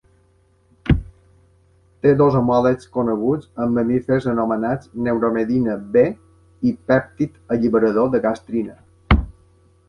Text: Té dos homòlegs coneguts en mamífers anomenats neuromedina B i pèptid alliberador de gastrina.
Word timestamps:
Té 2.05 2.13
dos 2.21 2.37
homòlegs 2.39 2.89
coneguts 2.95 3.51
en 3.65 3.75
mamífers 3.75 4.25
anomenats 4.31 4.89
neuromedina 5.09 5.77
B 5.97 6.07
i 6.71 6.75
pèptid 6.93 7.39
alliberador 7.59 8.11
de 8.17 8.25
gastrina. 8.27 8.81